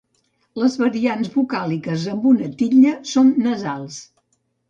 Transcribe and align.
Les 0.61 0.75
variants 0.83 1.27
vocàliques 1.35 2.07
amb 2.13 2.25
una 2.31 2.49
titlla 2.61 2.95
són 3.13 3.29
nasals. 3.49 4.01